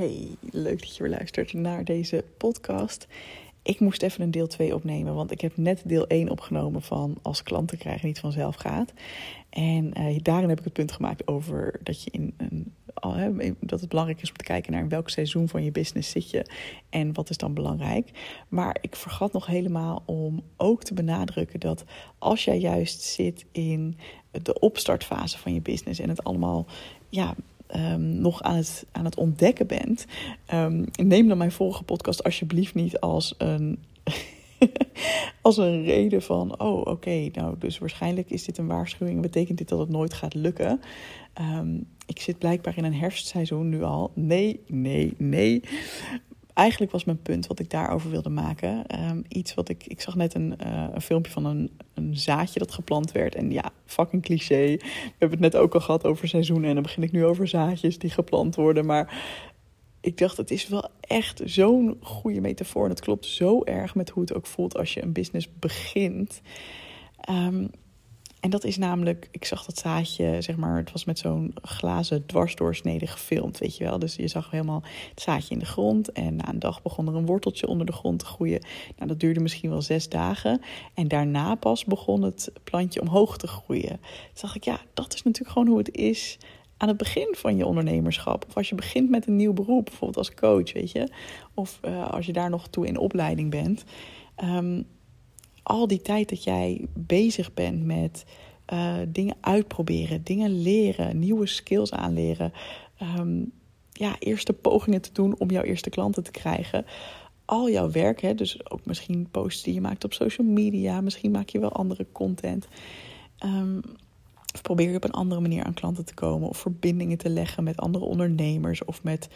[0.00, 3.06] Hey, leuk dat je weer luistert naar deze podcast.
[3.62, 7.18] Ik moest even een deel 2 opnemen, want ik heb net deel 1 opgenomen van
[7.22, 8.92] als klanten krijgen niet vanzelf gaat.
[9.50, 12.74] En uh, daarin heb ik het punt gemaakt over dat, je in een,
[13.60, 16.30] dat het belangrijk is om te kijken naar in welk seizoen van je business zit
[16.30, 16.46] je
[16.90, 18.10] en wat is dan belangrijk.
[18.48, 21.84] Maar ik vergat nog helemaal om ook te benadrukken dat
[22.18, 23.96] als jij juist zit in
[24.30, 26.66] de opstartfase van je business en het allemaal
[27.08, 27.34] ja,
[27.76, 30.06] um, nog aan het, aan het ontdekken bent,
[30.54, 33.78] um, neem dan mijn vorige podcast alsjeblieft niet als een.
[35.42, 39.20] als een reden van, oh oké, nou dus waarschijnlijk is dit een waarschuwing.
[39.20, 40.80] Betekent dit dat het nooit gaat lukken?
[41.40, 44.10] Um, ik zit blijkbaar in een herfstseizoen nu al.
[44.14, 45.62] Nee, nee, nee
[46.60, 48.86] eigenlijk was mijn punt wat ik daarover wilde maken.
[48.86, 49.86] Ehm, iets wat ik.
[49.86, 53.34] Ik zag net een, uh, een filmpje van een, een zaadje dat geplant werd.
[53.34, 54.76] En ja, fucking cliché.
[54.76, 56.68] We hebben het net ook al gehad over seizoenen.
[56.68, 58.86] En dan begin ik nu over zaadjes die geplant worden.
[58.86, 59.22] Maar
[60.00, 62.84] ik dacht, het is wel echt zo'n goede metafoor.
[62.84, 66.40] En het klopt zo erg met hoe het ook voelt als je een business begint.
[67.30, 67.70] Um,
[68.40, 72.26] en dat is namelijk, ik zag dat zaadje, zeg maar, het was met zo'n glazen
[72.26, 73.98] dwarsdoorsnede gefilmd, weet je wel.
[73.98, 77.14] Dus je zag helemaal het zaadje in de grond en na een dag begon er
[77.14, 78.60] een worteltje onder de grond te groeien.
[78.96, 80.60] Nou, dat duurde misschien wel zes dagen.
[80.94, 84.00] En daarna pas begon het plantje omhoog te groeien.
[84.32, 86.38] Toen dacht ik, ja, dat is natuurlijk gewoon hoe het is
[86.76, 88.44] aan het begin van je ondernemerschap.
[88.48, 91.08] Of als je begint met een nieuw beroep, bijvoorbeeld als coach, weet je.
[91.54, 93.84] Of uh, als je daar nog toe in opleiding bent.
[94.44, 94.86] Um,
[95.62, 98.24] al die tijd dat jij bezig bent met
[98.72, 102.52] uh, dingen uitproberen, dingen leren, nieuwe skills aanleren,
[103.18, 103.52] um,
[103.92, 106.86] ja, eerste pogingen te doen om jouw eerste klanten te krijgen.
[107.44, 111.30] Al jouw werk, hè, dus ook misschien posts die je maakt op social media, misschien
[111.30, 112.68] maak je wel andere content.
[113.44, 113.80] Um,
[114.54, 117.64] of probeer je op een andere manier aan klanten te komen, of verbindingen te leggen
[117.64, 119.28] met andere ondernemers of met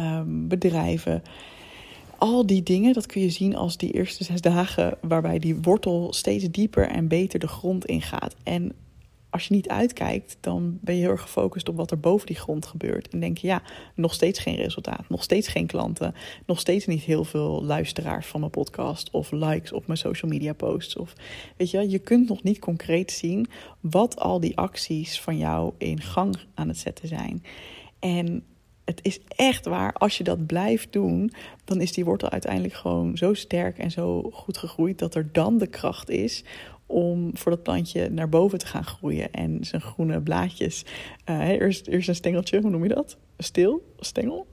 [0.00, 1.22] um, bedrijven
[2.20, 6.12] al die dingen, dat kun je zien als die eerste zes dagen waarbij die wortel
[6.12, 8.34] steeds dieper en beter de grond ingaat.
[8.42, 8.72] En
[9.30, 12.36] als je niet uitkijkt, dan ben je heel erg gefocust op wat er boven die
[12.36, 13.08] grond gebeurt.
[13.08, 13.62] En denk je, ja,
[13.94, 16.14] nog steeds geen resultaat, nog steeds geen klanten,
[16.46, 20.52] nog steeds niet heel veel luisteraars van mijn podcast of likes op mijn social media
[20.52, 20.96] posts.
[20.96, 21.14] Of
[21.56, 23.46] weet je, je kunt nog niet concreet zien
[23.80, 27.42] wat al die acties van jou in gang aan het zetten zijn.
[27.98, 28.44] En
[28.90, 31.32] het is echt waar, als je dat blijft doen,
[31.64, 35.58] dan is die wortel uiteindelijk gewoon zo sterk en zo goed gegroeid dat er dan
[35.58, 36.44] de kracht is
[36.86, 40.84] om voor dat plantje naar boven te gaan groeien en zijn groene blaadjes.
[41.30, 43.16] Uh, eerst, eerst een stengeltje, hoe noem je dat?
[43.38, 44.46] Stil, stengel.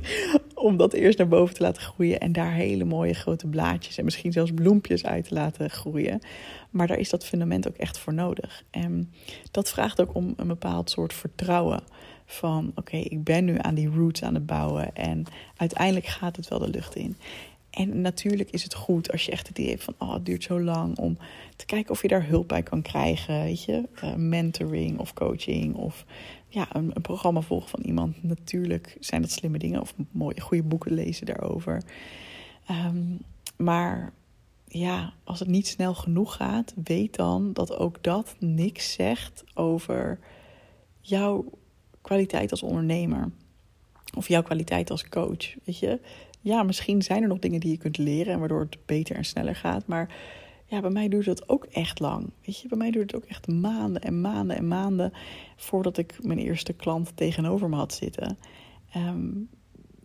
[0.54, 4.04] om dat eerst naar boven te laten groeien en daar hele mooie grote blaadjes en
[4.04, 6.20] misschien zelfs bloempjes uit te laten groeien.
[6.70, 8.64] Maar daar is dat fundament ook echt voor nodig.
[8.70, 9.12] En
[9.50, 11.82] dat vraagt ook om een bepaald soort vertrouwen
[12.30, 15.24] van oké, ik ben nu aan die roots aan het bouwen en
[15.56, 17.16] uiteindelijk gaat het wel de lucht in.
[17.70, 20.42] En natuurlijk is het goed als je echt het idee hebt van oh, het duurt
[20.42, 21.18] zo lang om
[21.56, 25.74] te kijken of je daar hulp bij kan krijgen, weet je, uh, mentoring of coaching
[25.74, 26.04] of
[26.48, 28.22] ja, een, programma volgen van iemand.
[28.22, 31.82] Natuurlijk zijn dat slimme dingen of mooie, goede boeken lezen daarover.
[32.70, 33.18] Um,
[33.56, 34.12] maar
[34.64, 40.18] ja, als het niet snel genoeg gaat, weet dan dat ook dat niks zegt over
[41.00, 41.44] jouw
[42.08, 43.30] kwaliteit als ondernemer.
[44.16, 45.54] Of jouw kwaliteit als coach.
[45.64, 46.00] Weet je,
[46.40, 49.24] ja, misschien zijn er nog dingen die je kunt leren en waardoor het beter en
[49.24, 49.86] sneller gaat.
[49.86, 50.14] Maar
[50.66, 52.30] ja, bij mij duurt het ook echt lang.
[52.44, 55.12] Weet je, bij mij duurt het ook echt maanden en maanden en maanden
[55.56, 58.38] voordat ik mijn eerste klant tegenover me had zitten.
[58.96, 59.48] Um,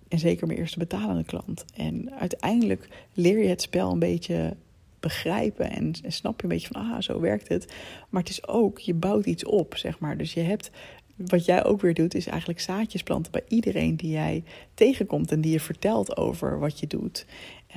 [0.08, 1.66] en zeker mijn eerste betalende klant.
[1.74, 4.56] En uiteindelijk leer je het spel een beetje
[5.00, 7.74] begrijpen en, en, snap je een beetje van, ah, zo werkt het.
[8.10, 10.18] Maar het is ook, je bouwt iets op, zeg maar.
[10.18, 10.72] Dus je hebt
[11.16, 14.44] wat jij ook weer doet, is eigenlijk zaadjes planten bij iedereen die jij
[14.74, 17.26] tegenkomt en die je vertelt over wat je doet.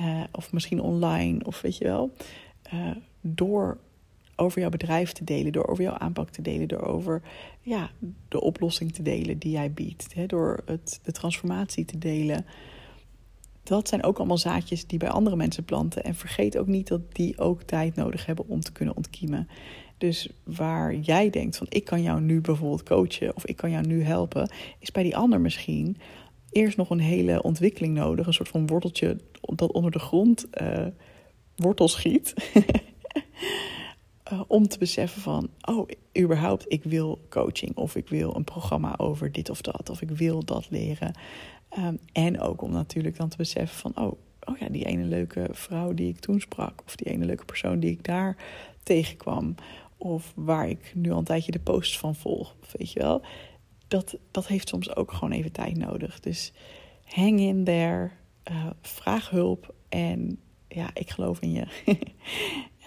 [0.01, 2.11] Uh, of misschien online, of weet je wel.
[2.73, 3.77] Uh, door
[4.35, 7.21] over jouw bedrijf te delen, door over jouw aanpak te delen, door over
[7.61, 7.91] ja,
[8.27, 12.45] de oplossing te delen die jij biedt, hè, door het, de transformatie te delen.
[13.63, 16.03] Dat zijn ook allemaal zaadjes die bij andere mensen planten.
[16.03, 19.47] En vergeet ook niet dat die ook tijd nodig hebben om te kunnen ontkiemen.
[19.97, 23.87] Dus waar jij denkt van ik kan jou nu bijvoorbeeld coachen of ik kan jou
[23.87, 25.97] nu helpen, is bij die ander misschien
[26.51, 28.27] eerst nog een hele ontwikkeling nodig.
[28.27, 30.85] Een soort van worteltje dat onder de grond uh,
[31.55, 32.33] wortel schiet.
[34.31, 35.89] uh, om te beseffen van, oh,
[36.19, 40.09] überhaupt, ik wil coaching of ik wil een programma over dit of dat of ik
[40.09, 41.13] wil dat leren.
[41.77, 44.11] Um, en ook om natuurlijk dan te beseffen van, oh,
[44.45, 47.79] oh ja, die ene leuke vrouw die ik toen sprak of die ene leuke persoon
[47.79, 48.37] die ik daar
[48.83, 49.55] tegenkwam
[49.97, 53.21] of waar ik nu al een tijdje de posts van volg, weet je wel.
[53.87, 56.19] Dat, dat heeft soms ook gewoon even tijd nodig.
[56.19, 56.53] Dus
[57.03, 58.11] hang in there,
[58.51, 61.67] uh, vraag hulp en ja, ik geloof in je.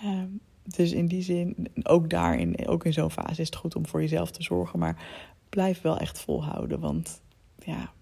[0.05, 0.41] um,
[0.77, 4.01] dus in die zin, ook daarin, ook in zo'n fase is het goed om voor
[4.01, 4.79] jezelf te zorgen.
[4.79, 5.05] Maar
[5.49, 6.81] blijf wel echt volhouden.
[6.81, 7.23] Want
[7.65, 7.93] ja,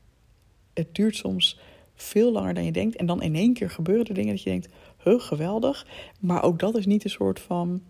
[0.75, 1.58] het duurt soms
[1.94, 2.96] veel langer dan je denkt.
[2.96, 4.69] En dan in één keer gebeuren er dingen dat je denkt,
[5.02, 5.87] huh, geweldig.
[6.20, 7.82] Maar ook dat is niet een soort van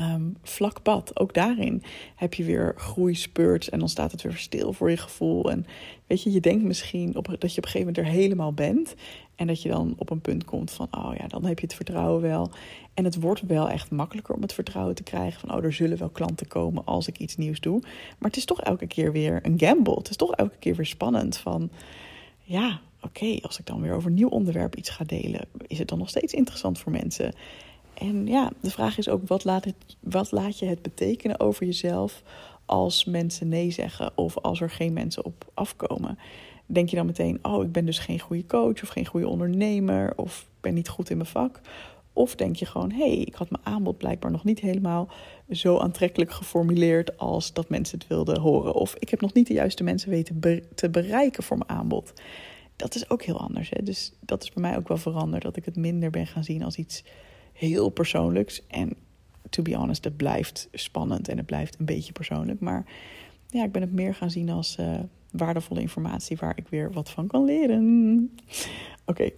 [0.00, 1.20] um, vlak pad.
[1.20, 1.82] Ook daarin
[2.14, 5.50] heb je weer groeispurts en dan staat het weer stil voor je gevoel.
[5.50, 5.66] En
[6.06, 8.94] weet je, je denkt misschien op, dat je op een gegeven moment er helemaal bent.
[9.34, 11.74] En dat je dan op een punt komt van, oh ja, dan heb je het
[11.74, 12.50] vertrouwen wel.
[12.94, 15.98] En het wordt wel echt makkelijker om het vertrouwen te krijgen van, oh, er zullen
[15.98, 17.80] wel klanten komen als ik iets nieuws doe.
[18.18, 19.94] Maar het is toch elke keer weer een gamble.
[19.94, 21.70] Het is toch elke keer weer spannend van,
[22.42, 25.88] ja, oké, als ik dan weer over een nieuw onderwerp iets ga delen, is het
[25.88, 27.34] dan nog steeds interessant voor mensen?
[27.94, 31.66] En ja, de vraag is ook, wat laat, het, wat laat je het betekenen over
[31.66, 32.22] jezelf
[32.66, 36.18] als mensen nee zeggen of als er geen mensen op afkomen?
[36.66, 40.12] Denk je dan meteen, oh, ik ben dus geen goede coach of geen goede ondernemer
[40.16, 41.60] of ben niet goed in mijn vak?
[42.12, 45.08] Of denk je gewoon, hé, hey, ik had mijn aanbod blijkbaar nog niet helemaal
[45.50, 48.74] zo aantrekkelijk geformuleerd als dat mensen het wilden horen.
[48.74, 50.40] Of ik heb nog niet de juiste mensen weten
[50.74, 52.12] te bereiken voor mijn aanbod.
[52.76, 53.70] Dat is ook heel anders.
[53.70, 53.82] Hè?
[53.82, 55.42] Dus dat is bij mij ook wel veranderd.
[55.42, 57.04] Dat ik het minder ben gaan zien als iets
[57.54, 58.66] heel persoonlijks.
[58.66, 58.92] En
[59.50, 62.60] to be honest, het blijft spannend en het blijft een beetje persoonlijk.
[62.60, 62.84] Maar
[63.48, 64.98] ja, ik ben het meer gaan zien als uh,
[65.30, 68.36] waardevolle informatie waar ik weer wat van kan leren.
[69.04, 69.30] Oké,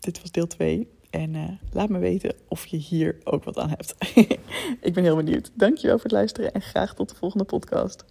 [0.00, 0.88] dit was deel 2.
[1.10, 3.94] En uh, laat me weten of je hier ook wat aan hebt.
[4.88, 5.50] ik ben heel benieuwd.
[5.54, 8.04] Dankjewel voor het luisteren en graag tot de volgende podcast.